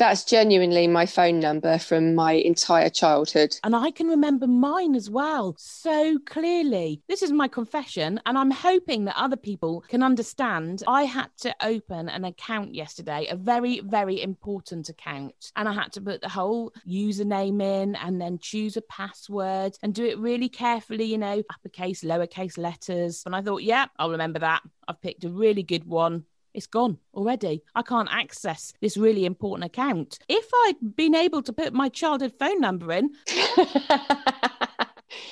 That's 0.00 0.24
genuinely 0.24 0.86
my 0.86 1.04
phone 1.04 1.40
number 1.40 1.76
from 1.76 2.14
my 2.14 2.32
entire 2.32 2.88
childhood. 2.88 3.54
And 3.62 3.76
I 3.76 3.90
can 3.90 4.06
remember 4.06 4.46
mine 4.46 4.94
as 4.94 5.10
well 5.10 5.54
so 5.58 6.18
clearly. 6.24 7.02
This 7.06 7.20
is 7.20 7.32
my 7.32 7.48
confession, 7.48 8.18
and 8.24 8.38
I'm 8.38 8.50
hoping 8.50 9.04
that 9.04 9.20
other 9.20 9.36
people 9.36 9.84
can 9.88 10.02
understand. 10.02 10.82
I 10.88 11.02
had 11.02 11.28
to 11.40 11.54
open 11.62 12.08
an 12.08 12.24
account 12.24 12.74
yesterday, 12.74 13.26
a 13.30 13.36
very, 13.36 13.80
very 13.80 14.22
important 14.22 14.88
account. 14.88 15.52
And 15.54 15.68
I 15.68 15.74
had 15.74 15.92
to 15.92 16.00
put 16.00 16.22
the 16.22 16.30
whole 16.30 16.72
username 16.88 17.60
in 17.60 17.94
and 17.94 18.18
then 18.18 18.38
choose 18.38 18.78
a 18.78 18.82
password 18.82 19.76
and 19.82 19.94
do 19.94 20.06
it 20.06 20.18
really 20.18 20.48
carefully, 20.48 21.04
you 21.04 21.18
know, 21.18 21.42
uppercase, 21.52 22.02
lowercase 22.02 22.56
letters. 22.56 23.22
And 23.26 23.36
I 23.36 23.42
thought, 23.42 23.64
yeah, 23.64 23.84
I'll 23.98 24.12
remember 24.12 24.38
that. 24.38 24.62
I've 24.88 25.02
picked 25.02 25.24
a 25.24 25.28
really 25.28 25.62
good 25.62 25.84
one. 25.84 26.24
It's 26.52 26.66
gone 26.66 26.98
already. 27.14 27.62
I 27.74 27.82
can't 27.82 28.08
access 28.10 28.72
this 28.80 28.96
really 28.96 29.24
important 29.24 29.64
account. 29.64 30.18
If 30.28 30.48
I'd 30.66 30.96
been 30.96 31.14
able 31.14 31.42
to 31.42 31.52
put 31.52 31.72
my 31.72 31.88
childhood 31.88 32.32
phone 32.38 32.60
number 32.60 32.92
in, 32.92 33.10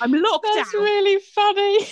I'm 0.01 0.13
locked 0.13 0.45
That's 0.45 0.57
out. 0.59 0.65
That's 0.65 0.73
really 0.73 1.19
funny. 1.19 1.87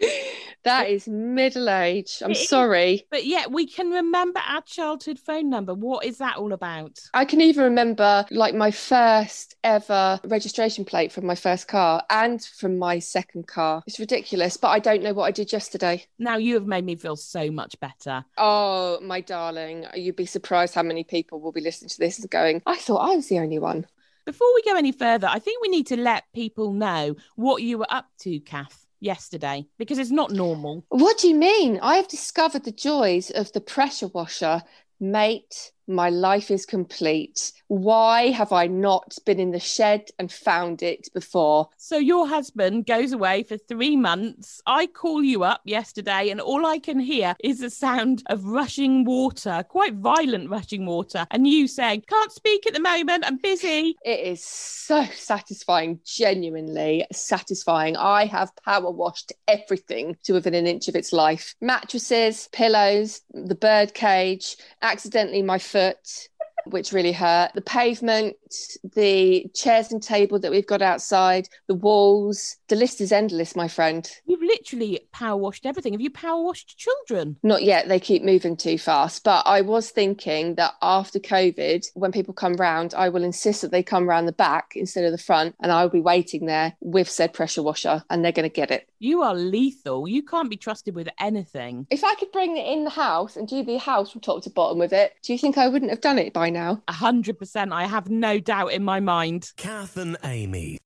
That 0.66 0.90
is 0.90 1.06
middle 1.06 1.70
age. 1.70 2.20
I'm 2.24 2.32
is. 2.32 2.48
sorry. 2.48 3.06
But 3.10 3.24
yet 3.24 3.52
we 3.52 3.66
can 3.66 3.90
remember 3.90 4.40
our 4.40 4.62
childhood 4.62 5.18
phone 5.18 5.48
number. 5.48 5.74
What 5.74 6.04
is 6.04 6.18
that 6.18 6.38
all 6.38 6.52
about? 6.52 6.98
I 7.14 7.24
can 7.24 7.40
even 7.40 7.62
remember 7.62 8.26
like 8.30 8.54
my 8.54 8.72
first 8.72 9.54
ever 9.62 10.20
registration 10.24 10.84
plate 10.84 11.12
from 11.12 11.24
my 11.24 11.36
first 11.36 11.68
car 11.68 12.02
and 12.10 12.42
from 12.42 12.78
my 12.78 12.98
second 12.98 13.46
car. 13.46 13.84
It's 13.86 14.00
ridiculous, 14.00 14.56
but 14.56 14.68
I 14.68 14.80
don't 14.80 15.04
know 15.04 15.12
what 15.12 15.26
I 15.26 15.30
did 15.30 15.52
yesterday. 15.52 16.04
Now 16.18 16.36
you 16.36 16.54
have 16.54 16.66
made 16.66 16.84
me 16.84 16.96
feel 16.96 17.16
so 17.16 17.50
much 17.50 17.78
better. 17.78 18.24
Oh, 18.36 18.98
my 19.00 19.20
darling, 19.20 19.86
you'd 19.94 20.16
be 20.16 20.26
surprised 20.26 20.74
how 20.74 20.82
many 20.82 21.04
people 21.04 21.40
will 21.40 21.52
be 21.52 21.60
listening 21.60 21.90
to 21.90 21.98
this 21.98 22.18
and 22.18 22.28
going, 22.28 22.62
I 22.66 22.76
thought 22.76 23.08
I 23.08 23.14
was 23.14 23.28
the 23.28 23.38
only 23.38 23.60
one. 23.60 23.86
Before 24.24 24.52
we 24.56 24.62
go 24.62 24.74
any 24.76 24.90
further, 24.90 25.28
I 25.28 25.38
think 25.38 25.62
we 25.62 25.68
need 25.68 25.86
to 25.86 25.96
let 25.96 26.24
people 26.34 26.72
know 26.72 27.14
what 27.36 27.62
you 27.62 27.78
were 27.78 27.86
up 27.88 28.08
to, 28.22 28.40
Kath, 28.40 28.85
yesterday, 29.00 29.66
because 29.78 29.98
it's 29.98 30.10
not 30.10 30.30
normal. 30.30 30.84
What 30.88 31.18
do 31.18 31.28
you 31.28 31.34
mean? 31.34 31.78
I 31.82 31.96
have 31.96 32.08
discovered 32.08 32.64
the 32.64 32.72
joys 32.72 33.30
of 33.30 33.52
the 33.52 33.60
pressure 33.60 34.08
washer. 34.08 34.62
Mate, 34.98 35.72
my 35.86 36.10
life 36.10 36.50
is 36.50 36.66
complete. 36.66 37.52
Why 37.68 38.28
have 38.30 38.52
I 38.52 38.66
not 38.66 39.16
been 39.24 39.40
in 39.40 39.50
the 39.50 39.60
shed 39.60 40.08
and 40.18 40.30
found 40.30 40.82
it 40.82 41.08
before? 41.12 41.68
So 41.76 41.96
your 41.96 42.28
husband 42.28 42.86
goes 42.86 43.12
away 43.12 43.42
for 43.42 43.56
three 43.56 43.96
months. 43.96 44.60
I 44.66 44.86
call 44.86 45.22
you 45.22 45.42
up 45.42 45.62
yesterday, 45.64 46.30
and 46.30 46.40
all 46.40 46.64
I 46.64 46.78
can 46.78 47.00
hear 47.00 47.34
is 47.42 47.60
the 47.60 47.70
sound 47.70 48.22
of 48.26 48.44
rushing 48.44 49.04
water, 49.04 49.64
quite 49.68 49.94
violent 49.94 50.50
rushing 50.50 50.86
water. 50.86 51.26
And 51.30 51.46
you 51.46 51.66
saying, 51.66 52.04
Can't 52.08 52.32
speak 52.32 52.66
at 52.66 52.74
the 52.74 52.80
moment, 52.80 53.24
I'm 53.26 53.38
busy. 53.38 53.96
It 54.04 54.20
is 54.20 54.44
so 54.44 55.04
satisfying, 55.14 56.00
genuinely 56.04 57.06
satisfying. 57.12 57.96
I 57.96 58.26
have 58.26 58.54
power 58.64 58.90
washed 58.90 59.32
everything 59.48 60.16
to 60.24 60.34
within 60.34 60.54
an 60.54 60.66
inch 60.66 60.88
of 60.88 60.94
its 60.94 61.12
life 61.12 61.54
mattresses, 61.60 62.48
pillows, 62.52 63.22
the 63.32 63.54
bird 63.54 63.94
cage, 63.94 64.56
accidentally 64.82 65.42
my 65.42 65.58
foot. 65.76 66.28
Which 66.68 66.92
really 66.92 67.12
hurt. 67.12 67.52
The 67.54 67.60
pavement, 67.60 68.34
the 68.82 69.48
chairs 69.54 69.92
and 69.92 70.02
table 70.02 70.40
that 70.40 70.50
we've 70.50 70.66
got 70.66 70.82
outside, 70.82 71.48
the 71.68 71.76
walls. 71.76 72.56
The 72.66 72.74
list 72.74 73.00
is 73.00 73.12
endless, 73.12 73.54
my 73.54 73.68
friend. 73.68 74.10
You've 74.26 74.42
literally 74.42 75.06
power 75.12 75.36
washed 75.36 75.64
everything. 75.64 75.92
Have 75.92 76.00
you 76.00 76.10
power 76.10 76.42
washed 76.42 76.76
children? 76.76 77.36
Not 77.44 77.62
yet, 77.62 77.86
they 77.86 78.00
keep 78.00 78.24
moving 78.24 78.56
too 78.56 78.78
fast. 78.78 79.22
But 79.22 79.46
I 79.46 79.60
was 79.60 79.90
thinking 79.90 80.56
that 80.56 80.74
after 80.82 81.20
COVID, 81.20 81.86
when 81.94 82.10
people 82.10 82.34
come 82.34 82.54
round, 82.54 82.94
I 82.94 83.10
will 83.10 83.22
insist 83.22 83.62
that 83.62 83.70
they 83.70 83.84
come 83.84 84.08
round 84.08 84.26
the 84.26 84.32
back 84.32 84.72
instead 84.74 85.04
of 85.04 85.12
the 85.12 85.18
front, 85.18 85.54
and 85.62 85.70
I 85.70 85.84
will 85.84 85.90
be 85.90 86.00
waiting 86.00 86.46
there 86.46 86.74
with 86.80 87.08
said 87.08 87.32
pressure 87.32 87.62
washer, 87.62 88.02
and 88.10 88.24
they're 88.24 88.32
going 88.32 88.50
to 88.50 88.52
get 88.52 88.72
it. 88.72 88.88
You 88.98 89.22
are 89.22 89.34
lethal. 89.34 90.08
You 90.08 90.22
can't 90.22 90.48
be 90.48 90.56
trusted 90.56 90.94
with 90.94 91.08
anything. 91.20 91.86
If 91.90 92.02
I 92.02 92.14
could 92.14 92.32
bring 92.32 92.56
it 92.56 92.66
in 92.66 92.84
the 92.84 92.90
house 92.90 93.36
and 93.36 93.46
do 93.46 93.62
the 93.62 93.76
house 93.78 94.10
from 94.10 94.22
top 94.22 94.42
to 94.44 94.50
bottom 94.50 94.78
with 94.78 94.92
it, 94.92 95.12
do 95.22 95.32
you 95.32 95.38
think 95.38 95.58
I 95.58 95.68
wouldn't 95.68 95.90
have 95.90 96.00
done 96.00 96.18
it 96.18 96.32
by 96.32 96.48
now? 96.48 96.82
A 96.88 96.92
hundred 96.92 97.38
percent. 97.38 97.72
I 97.72 97.84
have 97.84 98.08
no 98.08 98.38
doubt 98.38 98.72
in 98.72 98.82
my 98.82 99.00
mind. 99.00 99.52
Kath 99.56 99.96
and 99.96 100.16
Aimee. 100.24 100.78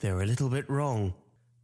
They're 0.00 0.22
a 0.22 0.26
little 0.26 0.48
bit 0.48 0.68
wrong, 0.70 1.12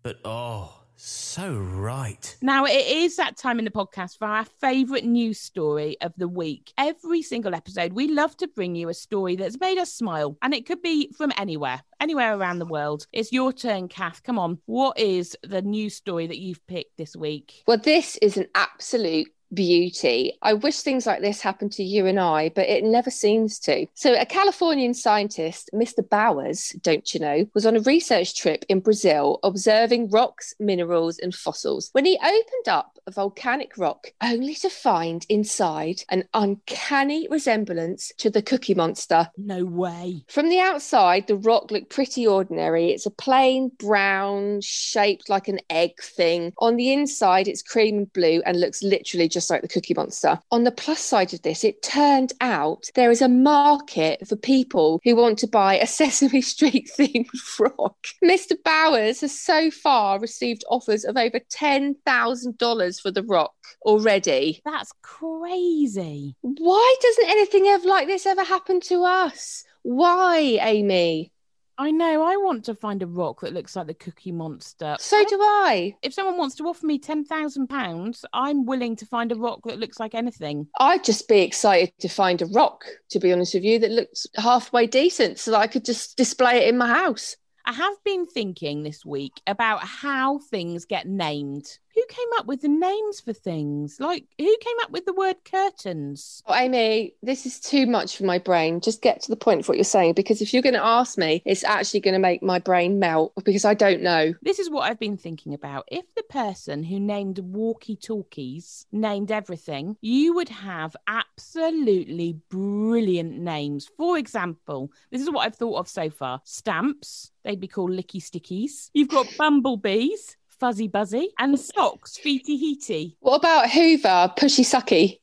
but 0.02 0.18
oh, 0.22 0.75
so 0.96 1.52
right. 1.52 2.36
Now, 2.40 2.64
it 2.64 2.86
is 2.86 3.16
that 3.16 3.36
time 3.36 3.58
in 3.58 3.66
the 3.66 3.70
podcast 3.70 4.18
for 4.18 4.24
our 4.26 4.44
favourite 4.44 5.04
news 5.04 5.38
story 5.38 5.96
of 6.00 6.12
the 6.16 6.26
week. 6.26 6.72
Every 6.78 7.20
single 7.20 7.54
episode, 7.54 7.92
we 7.92 8.08
love 8.08 8.36
to 8.38 8.48
bring 8.48 8.74
you 8.74 8.88
a 8.88 8.94
story 8.94 9.36
that's 9.36 9.60
made 9.60 9.78
us 9.78 9.92
smile, 9.92 10.38
and 10.40 10.54
it 10.54 10.66
could 10.66 10.80
be 10.80 11.12
from 11.12 11.32
anywhere, 11.36 11.82
anywhere 12.00 12.36
around 12.36 12.58
the 12.58 12.66
world. 12.66 13.06
It's 13.12 13.30
your 13.30 13.52
turn, 13.52 13.88
Kath. 13.88 14.22
Come 14.22 14.38
on. 14.38 14.58
What 14.64 14.98
is 14.98 15.36
the 15.42 15.62
news 15.62 15.94
story 15.94 16.26
that 16.26 16.38
you've 16.38 16.66
picked 16.66 16.96
this 16.96 17.14
week? 17.14 17.62
Well, 17.66 17.78
this 17.78 18.16
is 18.22 18.38
an 18.38 18.46
absolute 18.54 19.28
beauty. 19.52 20.38
I 20.42 20.54
wish 20.54 20.80
things 20.80 21.06
like 21.06 21.20
this 21.20 21.40
happened 21.40 21.72
to 21.72 21.84
you 21.84 22.06
and 22.06 22.18
I, 22.18 22.50
but 22.50 22.68
it 22.68 22.84
never 22.84 23.10
seems 23.10 23.58
to. 23.60 23.86
So, 23.94 24.14
a 24.14 24.26
Californian 24.26 24.94
scientist, 24.94 25.70
Mr. 25.72 26.08
Bowers, 26.08 26.74
don't 26.82 27.12
you 27.14 27.20
know, 27.20 27.46
was 27.54 27.66
on 27.66 27.76
a 27.76 27.80
research 27.80 28.36
trip 28.36 28.64
in 28.68 28.80
Brazil 28.80 29.38
observing 29.42 30.10
rocks, 30.10 30.54
minerals, 30.58 31.18
and 31.18 31.34
fossils 31.34 31.90
when 31.92 32.04
he 32.04 32.18
opened 32.18 32.68
up 32.68 32.98
a 33.06 33.12
volcanic 33.12 33.78
rock 33.78 34.12
only 34.22 34.54
to 34.54 34.68
find 34.68 35.24
inside 35.28 36.02
an 36.08 36.24
uncanny 36.34 37.28
resemblance 37.30 38.12
to 38.18 38.30
the 38.30 38.42
Cookie 38.42 38.74
Monster. 38.74 39.28
No 39.36 39.64
way. 39.64 40.24
From 40.28 40.48
the 40.48 40.58
outside, 40.58 41.26
the 41.26 41.36
rock 41.36 41.70
looked 41.70 41.90
pretty 41.90 42.26
ordinary. 42.26 42.90
It's 42.90 43.06
a 43.06 43.10
plain 43.10 43.70
brown, 43.78 44.60
shaped 44.60 45.28
like 45.28 45.46
an 45.48 45.60
egg 45.70 46.00
thing. 46.02 46.52
On 46.58 46.76
the 46.76 46.92
inside, 46.92 47.46
it's 47.46 47.62
cream 47.62 47.98
and 47.98 48.12
blue 48.12 48.42
and 48.44 48.60
looks 48.60 48.82
literally 48.82 49.28
just 49.36 49.50
like 49.50 49.60
the 49.60 49.68
Cookie 49.68 49.92
Monster. 49.92 50.40
On 50.50 50.64
the 50.64 50.70
plus 50.72 51.00
side 51.00 51.34
of 51.34 51.42
this, 51.42 51.62
it 51.62 51.82
turned 51.82 52.32
out 52.40 52.88
there 52.94 53.10
is 53.10 53.20
a 53.20 53.28
market 53.28 54.26
for 54.26 54.34
people 54.34 54.98
who 55.04 55.14
want 55.14 55.38
to 55.40 55.46
buy 55.46 55.74
a 55.76 55.86
Sesame 55.98 56.40
Street 56.40 56.90
themed 56.98 57.28
rock. 57.60 57.98
Mr. 58.24 58.52
Bowers 58.64 59.20
has 59.20 59.38
so 59.38 59.70
far 59.70 60.18
received 60.18 60.64
offers 60.70 61.04
of 61.04 61.18
over 61.18 61.38
$10,000 61.38 63.00
for 63.02 63.10
the 63.10 63.22
rock 63.24 63.52
already. 63.82 64.62
That's 64.64 64.92
crazy. 65.02 66.34
Why 66.40 66.96
doesn't 67.02 67.28
anything 67.28 67.66
ever 67.66 67.86
like 67.86 68.06
this 68.06 68.24
ever 68.24 68.42
happen 68.42 68.80
to 68.80 69.04
us? 69.04 69.64
Why, 69.82 70.58
Aimee? 70.62 71.30
I 71.78 71.90
know. 71.90 72.22
I 72.22 72.36
want 72.36 72.64
to 72.66 72.74
find 72.74 73.02
a 73.02 73.06
rock 73.06 73.40
that 73.40 73.52
looks 73.52 73.76
like 73.76 73.86
the 73.86 73.94
Cookie 73.94 74.32
Monster. 74.32 74.96
So 74.98 75.24
do 75.24 75.36
I. 75.40 75.94
If 76.02 76.14
someone 76.14 76.38
wants 76.38 76.56
to 76.56 76.64
offer 76.64 76.86
me 76.86 76.98
£10,000, 76.98 78.24
I'm 78.32 78.64
willing 78.64 78.96
to 78.96 79.06
find 79.06 79.30
a 79.30 79.36
rock 79.36 79.60
that 79.64 79.78
looks 79.78 80.00
like 80.00 80.14
anything. 80.14 80.68
I'd 80.80 81.04
just 81.04 81.28
be 81.28 81.40
excited 81.40 81.92
to 82.00 82.08
find 82.08 82.40
a 82.40 82.46
rock, 82.46 82.84
to 83.10 83.18
be 83.18 83.32
honest 83.32 83.54
with 83.54 83.64
you, 83.64 83.78
that 83.80 83.90
looks 83.90 84.26
halfway 84.36 84.86
decent 84.86 85.38
so 85.38 85.50
that 85.50 85.60
I 85.60 85.66
could 85.66 85.84
just 85.84 86.16
display 86.16 86.64
it 86.64 86.68
in 86.68 86.78
my 86.78 86.88
house. 86.88 87.36
I 87.66 87.72
have 87.72 87.96
been 88.04 88.26
thinking 88.26 88.82
this 88.82 89.04
week 89.04 89.40
about 89.46 89.82
how 89.82 90.38
things 90.38 90.84
get 90.84 91.06
named. 91.06 91.78
Who 91.96 92.04
came 92.10 92.28
up 92.36 92.44
with 92.44 92.60
the 92.60 92.68
names 92.68 93.20
for 93.20 93.32
things? 93.32 93.96
Like, 93.98 94.26
who 94.38 94.56
came 94.60 94.76
up 94.82 94.90
with 94.90 95.06
the 95.06 95.14
word 95.14 95.36
curtains? 95.50 96.42
Oh, 96.46 96.54
Aimee, 96.54 97.14
this 97.22 97.46
is 97.46 97.58
too 97.58 97.86
much 97.86 98.18
for 98.18 98.24
my 98.24 98.38
brain. 98.38 98.82
Just 98.82 99.00
get 99.00 99.22
to 99.22 99.30
the 99.30 99.36
point 99.36 99.60
of 99.60 99.68
what 99.68 99.78
you're 99.78 99.84
saying 99.84 100.12
because 100.12 100.42
if 100.42 100.52
you're 100.52 100.62
going 100.62 100.74
to 100.74 100.84
ask 100.84 101.16
me, 101.16 101.42
it's 101.46 101.64
actually 101.64 102.00
going 102.00 102.12
to 102.12 102.20
make 102.20 102.42
my 102.42 102.58
brain 102.58 102.98
melt 102.98 103.32
because 103.42 103.64
I 103.64 103.72
don't 103.72 104.02
know. 104.02 104.34
This 104.42 104.58
is 104.58 104.68
what 104.68 104.82
I've 104.82 105.00
been 105.00 105.16
thinking 105.16 105.54
about. 105.54 105.88
If 105.90 106.04
the 106.14 106.22
person 106.24 106.82
who 106.84 107.00
named 107.00 107.38
walkie 107.38 107.96
talkies 107.96 108.84
named 108.92 109.32
everything, 109.32 109.96
you 110.02 110.34
would 110.34 110.50
have 110.50 110.94
absolutely 111.08 112.38
brilliant 112.50 113.38
names. 113.38 113.88
For 113.96 114.18
example, 114.18 114.90
this 115.10 115.22
is 115.22 115.30
what 115.30 115.46
I've 115.46 115.56
thought 115.56 115.78
of 115.78 115.88
so 115.88 116.10
far 116.10 116.42
stamps, 116.44 117.32
they'd 117.42 117.58
be 117.58 117.68
called 117.68 117.92
licky 117.92 118.20
stickies. 118.20 118.90
You've 118.92 119.08
got 119.08 119.26
bumblebees. 119.38 120.36
Fuzzy 120.58 120.88
Buzzy 120.88 121.30
and 121.38 121.58
socks, 121.58 122.18
feety 122.22 122.58
heaty. 122.58 123.16
What 123.20 123.36
about 123.36 123.70
Hoover, 123.70 124.32
Pushy 124.38 124.64
Sucky? 124.64 125.18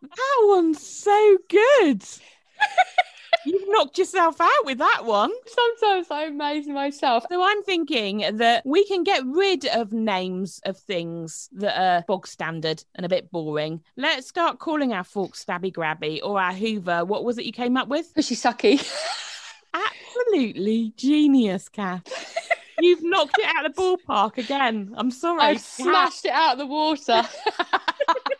That 0.00 0.46
one's 0.46 0.84
so 0.84 1.38
good. 1.48 2.02
You've 3.46 3.68
knocked 3.68 3.98
yourself 3.98 4.40
out 4.40 4.64
with 4.64 4.78
that 4.78 5.04
one. 5.04 5.30
Sometimes 5.46 6.10
I 6.10 6.24
amaze 6.24 6.66
myself. 6.66 7.24
So 7.30 7.42
I'm 7.42 7.62
thinking 7.62 8.24
that 8.36 8.64
we 8.66 8.84
can 8.84 9.04
get 9.04 9.22
rid 9.24 9.64
of 9.66 9.92
names 9.92 10.60
of 10.64 10.76
things 10.76 11.48
that 11.52 11.80
are 11.80 12.04
bog 12.06 12.26
standard 12.26 12.82
and 12.94 13.06
a 13.06 13.08
bit 13.08 13.30
boring. 13.30 13.80
Let's 13.96 14.28
start 14.28 14.58
calling 14.58 14.92
our 14.92 15.04
fork 15.04 15.32
Stabby 15.34 15.72
Grabby 15.72 16.20
or 16.22 16.40
our 16.40 16.52
Hoover. 16.52 17.04
What 17.04 17.24
was 17.24 17.38
it 17.38 17.44
you 17.44 17.52
came 17.52 17.76
up 17.76 17.88
with? 17.88 18.12
Pushy 18.14 18.36
Sucky. 18.36 18.84
Absolutely 19.74 20.92
genius, 20.96 21.68
Kath. 21.68 22.27
You've 22.80 23.02
knocked 23.02 23.38
it 23.38 23.44
out 23.56 23.66
of 23.66 23.74
the 23.74 23.82
ballpark 23.82 24.38
again. 24.38 24.94
I'm 24.96 25.10
sorry. 25.10 25.40
I've 25.40 25.60
smashed 25.60 26.24
it 26.24 26.32
out 26.32 26.52
of 26.52 26.58
the 26.58 26.66
water. 26.66 27.22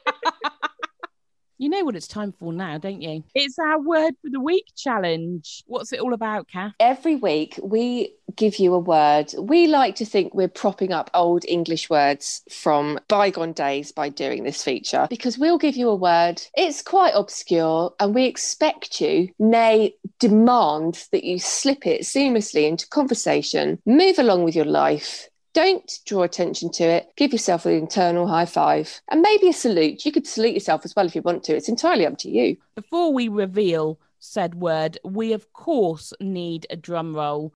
You 1.61 1.69
know 1.69 1.85
what 1.85 1.97
it's 1.97 2.07
time 2.07 2.33
for 2.38 2.53
now, 2.53 2.79
don't 2.79 3.03
you? 3.03 3.25
It's 3.35 3.59
our 3.59 3.81
word 3.81 4.15
for 4.23 4.31
the 4.31 4.41
week 4.41 4.67
challenge. 4.77 5.65
What's 5.67 5.93
it 5.93 5.99
all 5.99 6.12
about, 6.15 6.47
Kath? 6.47 6.73
Every 6.79 7.17
week 7.17 7.59
we 7.61 8.15
give 8.37 8.61
you 8.61 8.75
a 8.75 8.79
word. 8.79 9.35
We 9.37 9.67
like 9.67 9.97
to 9.97 10.05
think 10.05 10.33
we're 10.33 10.47
propping 10.47 10.93
up 10.93 11.11
old 11.15 11.45
English 11.49 11.91
words 11.91 12.43
from 12.49 13.00
bygone 13.09 13.55
days 13.55 13.91
by 13.91 14.09
doing 14.09 14.45
this 14.45 14.62
feature 14.62 15.09
because 15.11 15.37
we'll 15.37 15.59
give 15.59 15.77
you 15.77 15.88
a 15.88 15.97
word. 15.97 16.41
It's 16.55 16.81
quite 16.81 17.15
obscure 17.17 17.93
and 17.99 18.15
we 18.15 18.27
expect 18.27 19.00
you, 19.00 19.31
nay, 19.41 19.97
demand 20.21 21.09
that 21.11 21.25
you 21.25 21.41
slip 21.41 21.88
it 21.88 22.03
seamlessly 22.03 22.69
into 22.69 22.87
conversation, 22.87 23.81
move 23.85 24.21
along 24.21 24.45
with 24.45 24.55
your 24.55 24.65
life. 24.65 25.29
Don't 25.55 25.99
draw 26.05 26.23
attention 26.23 26.71
to 26.73 26.85
it. 26.85 27.09
Give 27.17 27.33
yourself 27.33 27.67
an 27.67 27.73
internal 27.73 28.26
high 28.26 28.47
five 28.47 29.00
and 29.11 29.23
maybe 29.23 29.49
a 29.49 29.52
salute. 29.52 30.05
You 30.05 30.12
could 30.12 30.26
salute 30.26 30.55
yourself 30.55 30.85
as 30.85 30.95
well 30.95 31.07
if 31.07 31.14
you 31.14 31.23
want 31.23 31.45
to. 31.45 31.57
It's 31.57 31.69
entirely 31.69 32.07
up 32.07 32.19
to 32.19 32.31
you. 32.31 32.57
Before 32.75 33.12
we 33.12 33.28
reveal 33.28 33.99
said 34.19 34.55
word, 34.57 34.99
we 35.05 35.33
of 35.33 35.52
course 35.52 36.12
need 36.21 36.67
a 36.71 36.76
drum 36.76 37.14
roll. 37.14 37.52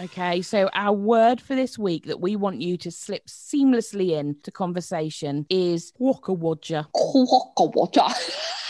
Okay, 0.00 0.42
so 0.42 0.68
our 0.74 0.92
word 0.92 1.40
for 1.40 1.54
this 1.54 1.78
week 1.78 2.06
that 2.06 2.20
we 2.20 2.34
want 2.34 2.60
you 2.60 2.76
to 2.78 2.90
slip 2.90 3.26
seamlessly 3.26 4.10
in 4.10 4.36
to 4.42 4.50
conversation 4.50 5.46
is 5.48 5.92
Waka 5.98 6.32
Wodger. 6.32 6.86
Waka 6.92 7.68
Wodger. 7.72 8.58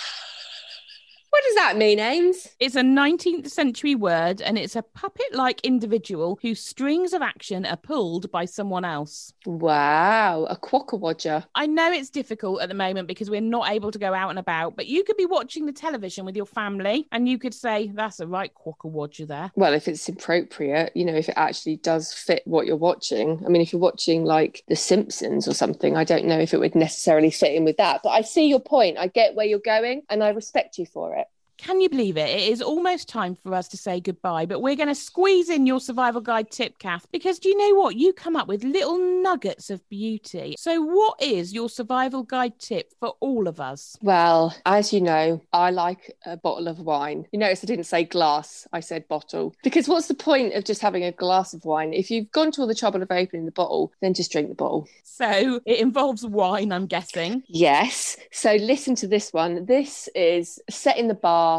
What 1.32 1.44
does 1.44 1.54
that 1.54 1.78
mean, 1.78 1.98
Ames? 1.98 2.46
It's 2.60 2.76
a 2.76 2.82
19th 2.82 3.48
century 3.48 3.94
word 3.94 4.42
and 4.42 4.58
it's 4.58 4.76
a 4.76 4.82
puppet 4.82 5.32
like 5.32 5.62
individual 5.62 6.38
whose 6.42 6.60
strings 6.60 7.14
of 7.14 7.22
action 7.22 7.64
are 7.64 7.78
pulled 7.78 8.30
by 8.30 8.44
someone 8.44 8.84
else. 8.84 9.32
Wow, 9.46 10.44
a 10.50 10.56
quockerwodger. 10.56 11.46
I 11.54 11.66
know 11.66 11.90
it's 11.90 12.10
difficult 12.10 12.60
at 12.60 12.68
the 12.68 12.74
moment 12.74 13.08
because 13.08 13.30
we're 13.30 13.40
not 13.40 13.70
able 13.70 13.90
to 13.92 13.98
go 13.98 14.12
out 14.12 14.28
and 14.28 14.38
about, 14.38 14.76
but 14.76 14.88
you 14.88 15.04
could 15.04 15.16
be 15.16 15.24
watching 15.24 15.64
the 15.64 15.72
television 15.72 16.26
with 16.26 16.36
your 16.36 16.44
family 16.44 17.08
and 17.12 17.26
you 17.26 17.38
could 17.38 17.54
say, 17.54 17.90
that's 17.94 18.20
a 18.20 18.26
right 18.26 18.52
quockerwodger 18.54 19.26
there. 19.26 19.50
Well, 19.54 19.72
if 19.72 19.88
it's 19.88 20.06
appropriate, 20.10 20.92
you 20.94 21.06
know, 21.06 21.14
if 21.14 21.30
it 21.30 21.38
actually 21.38 21.76
does 21.76 22.12
fit 22.12 22.42
what 22.44 22.66
you're 22.66 22.76
watching. 22.76 23.42
I 23.46 23.48
mean, 23.48 23.62
if 23.62 23.72
you're 23.72 23.80
watching 23.80 24.26
like 24.26 24.64
The 24.68 24.76
Simpsons 24.76 25.48
or 25.48 25.54
something, 25.54 25.96
I 25.96 26.04
don't 26.04 26.26
know 26.26 26.38
if 26.38 26.52
it 26.52 26.60
would 26.60 26.74
necessarily 26.74 27.30
fit 27.30 27.54
in 27.54 27.64
with 27.64 27.78
that. 27.78 28.02
But 28.04 28.10
I 28.10 28.20
see 28.20 28.48
your 28.48 28.60
point. 28.60 28.98
I 28.98 29.06
get 29.06 29.34
where 29.34 29.46
you're 29.46 29.60
going 29.60 30.02
and 30.10 30.22
I 30.22 30.28
respect 30.28 30.76
you 30.76 30.84
for 30.84 31.14
it. 31.14 31.22
Can 31.62 31.80
you 31.80 31.88
believe 31.88 32.16
it? 32.16 32.28
It 32.28 32.50
is 32.50 32.60
almost 32.60 33.08
time 33.08 33.36
for 33.36 33.54
us 33.54 33.68
to 33.68 33.76
say 33.76 34.00
goodbye, 34.00 34.46
but 34.46 34.60
we're 34.60 34.74
going 34.74 34.88
to 34.88 34.96
squeeze 34.96 35.48
in 35.48 35.64
your 35.64 35.78
survival 35.78 36.20
guide 36.20 36.50
tip, 36.50 36.80
Kath, 36.80 37.06
because 37.12 37.38
do 37.38 37.48
you 37.48 37.56
know 37.56 37.80
what? 37.80 37.94
You 37.94 38.12
come 38.12 38.34
up 38.34 38.48
with 38.48 38.64
little 38.64 38.98
nuggets 39.22 39.70
of 39.70 39.88
beauty. 39.88 40.56
So, 40.58 40.82
what 40.82 41.22
is 41.22 41.54
your 41.54 41.70
survival 41.70 42.24
guide 42.24 42.58
tip 42.58 42.92
for 42.98 43.14
all 43.20 43.46
of 43.46 43.60
us? 43.60 43.96
Well, 44.02 44.56
as 44.66 44.92
you 44.92 45.00
know, 45.00 45.40
I 45.52 45.70
like 45.70 46.16
a 46.26 46.36
bottle 46.36 46.66
of 46.66 46.80
wine. 46.80 47.28
You 47.30 47.38
notice 47.38 47.62
I 47.62 47.68
didn't 47.68 47.84
say 47.84 48.02
glass, 48.02 48.66
I 48.72 48.80
said 48.80 49.06
bottle. 49.06 49.54
Because 49.62 49.86
what's 49.86 50.08
the 50.08 50.14
point 50.14 50.54
of 50.54 50.64
just 50.64 50.80
having 50.80 51.04
a 51.04 51.12
glass 51.12 51.54
of 51.54 51.64
wine? 51.64 51.92
If 51.92 52.10
you've 52.10 52.32
gone 52.32 52.50
to 52.52 52.62
all 52.62 52.66
the 52.66 52.74
trouble 52.74 53.02
of 53.02 53.12
opening 53.12 53.46
the 53.46 53.52
bottle, 53.52 53.92
then 54.00 54.14
just 54.14 54.32
drink 54.32 54.48
the 54.48 54.56
bottle. 54.56 54.88
So, 55.04 55.60
it 55.64 55.78
involves 55.78 56.26
wine, 56.26 56.72
I'm 56.72 56.86
guessing. 56.86 57.44
Yes. 57.46 58.16
So, 58.32 58.56
listen 58.56 58.96
to 58.96 59.06
this 59.06 59.32
one. 59.32 59.66
This 59.66 60.08
is 60.16 60.58
setting 60.68 61.06
the 61.06 61.14
bar 61.14 61.51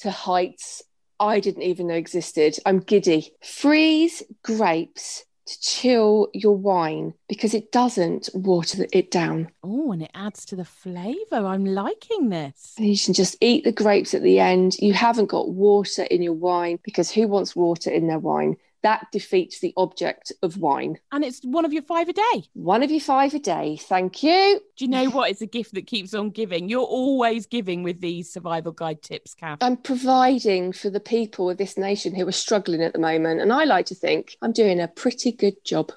to 0.00 0.10
heights 0.10 0.82
I 1.20 1.38
didn't 1.38 1.62
even 1.62 1.88
know 1.88 1.94
existed. 1.94 2.58
I'm 2.64 2.80
giddy. 2.80 3.34
Freeze 3.42 4.22
grapes 4.42 5.26
to 5.46 5.60
chill 5.60 6.28
your 6.32 6.56
wine 6.56 7.12
because 7.28 7.52
it 7.52 7.72
doesn't 7.72 8.30
water 8.32 8.86
it 8.90 9.10
down. 9.10 9.50
Oh, 9.62 9.92
and 9.92 10.02
it 10.02 10.10
adds 10.14 10.46
to 10.46 10.56
the 10.56 10.64
flavour. 10.64 11.46
I'm 11.46 11.66
liking 11.66 12.30
this. 12.30 12.74
And 12.78 12.86
you 12.86 12.96
can 12.98 13.12
just 13.12 13.36
eat 13.42 13.64
the 13.64 13.72
grapes 13.72 14.14
at 14.14 14.22
the 14.22 14.40
end. 14.40 14.76
You 14.78 14.94
haven't 14.94 15.26
got 15.26 15.50
water 15.50 16.04
in 16.04 16.22
your 16.22 16.32
wine 16.32 16.78
because 16.82 17.10
who 17.10 17.28
wants 17.28 17.54
water 17.54 17.90
in 17.90 18.06
their 18.06 18.18
wine? 18.18 18.56
That 18.82 19.06
defeats 19.12 19.60
the 19.60 19.74
object 19.76 20.32
of 20.42 20.58
wine. 20.58 20.98
And 21.12 21.24
it's 21.24 21.40
one 21.42 21.64
of 21.64 21.72
your 21.72 21.82
five 21.82 22.08
a 22.08 22.12
day. 22.12 22.44
One 22.54 22.82
of 22.82 22.90
your 22.90 23.00
five 23.00 23.34
a 23.34 23.38
day. 23.38 23.76
Thank 23.76 24.22
you. 24.22 24.60
Do 24.76 24.84
you 24.84 24.90
know 24.90 25.10
what? 25.10 25.30
It's 25.30 25.42
a 25.42 25.46
gift 25.46 25.74
that 25.74 25.86
keeps 25.86 26.14
on 26.14 26.30
giving. 26.30 26.68
You're 26.68 26.80
always 26.82 27.46
giving 27.46 27.82
with 27.82 28.00
these 28.00 28.32
survival 28.32 28.72
guide 28.72 29.02
tips, 29.02 29.34
Kath. 29.34 29.58
I'm 29.60 29.76
providing 29.76 30.72
for 30.72 30.90
the 30.90 31.00
people 31.00 31.50
of 31.50 31.58
this 31.58 31.76
nation 31.76 32.14
who 32.14 32.26
are 32.26 32.32
struggling 32.32 32.82
at 32.82 32.92
the 32.92 32.98
moment. 32.98 33.40
And 33.40 33.52
I 33.52 33.64
like 33.64 33.86
to 33.86 33.94
think 33.94 34.36
I'm 34.42 34.52
doing 34.52 34.80
a 34.80 34.88
pretty 34.88 35.32
good 35.32 35.62
job. 35.64 35.92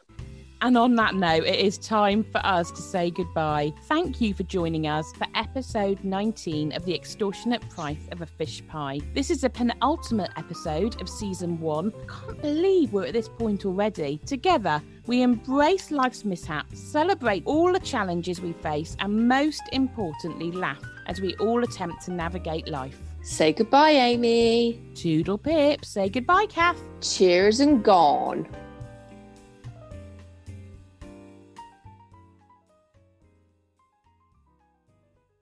And 0.63 0.77
on 0.77 0.95
that 0.95 1.13
note, 1.13 1.43
it 1.43 1.59
is 1.59 1.77
time 1.77 2.23
for 2.23 2.37
us 2.45 2.71
to 2.71 2.81
say 2.81 3.11
goodbye. 3.11 3.73
Thank 3.89 4.21
you 4.21 4.33
for 4.33 4.43
joining 4.43 4.87
us 4.87 5.11
for 5.11 5.27
episode 5.35 6.01
19 6.05 6.71
of 6.71 6.85
The 6.85 6.95
Extortionate 6.95 7.69
Price 7.69 8.07
of 8.13 8.21
a 8.21 8.25
Fish 8.25 8.65
Pie. 8.69 9.01
This 9.13 9.29
is 9.29 9.43
a 9.43 9.49
penultimate 9.49 10.31
episode 10.37 11.01
of 11.01 11.09
season 11.09 11.59
one. 11.59 11.91
Can't 12.07 12.41
believe 12.41 12.93
we're 12.93 13.07
at 13.07 13.11
this 13.11 13.27
point 13.27 13.65
already. 13.65 14.21
Together, 14.25 14.81
we 15.05 15.21
embrace 15.21 15.91
life's 15.91 16.23
mishaps, 16.23 16.79
celebrate 16.79 17.43
all 17.45 17.73
the 17.73 17.79
challenges 17.81 18.39
we 18.39 18.53
face, 18.53 18.95
and 18.99 19.27
most 19.27 19.63
importantly, 19.73 20.49
laugh 20.53 20.81
as 21.07 21.19
we 21.19 21.35
all 21.41 21.61
attempt 21.61 22.05
to 22.05 22.11
navigate 22.13 22.69
life. 22.69 23.01
Say 23.21 23.51
goodbye, 23.51 23.91
Aimee. 23.91 24.79
Toodle 24.95 25.39
pip. 25.39 25.83
Say 25.83 26.07
goodbye, 26.07 26.45
Kath. 26.45 26.81
Cheers 27.01 27.59
and 27.59 27.83
gone. 27.83 28.47